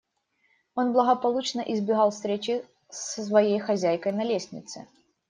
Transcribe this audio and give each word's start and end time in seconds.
Он 0.73 0.93
благополучно 0.93 1.61
избегал 1.61 2.09
встречи 2.09 2.65
с 2.89 3.23
своей 3.23 3.59
хозяйкой 3.59 4.13
на 4.13 4.23
лестнице. 4.23 4.87